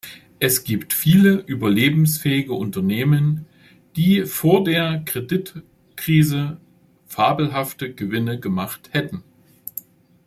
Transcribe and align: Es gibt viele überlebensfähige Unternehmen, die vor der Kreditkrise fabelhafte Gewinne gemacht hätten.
Es 0.39 0.63
gibt 0.63 0.93
viele 0.93 1.33
überlebensfähige 1.35 2.53
Unternehmen, 2.53 3.45
die 3.95 4.25
vor 4.25 4.63
der 4.63 5.03
Kreditkrise 5.05 6.59
fabelhafte 7.05 7.93
Gewinne 7.93 8.39
gemacht 8.39 8.89
hätten. 8.93 9.23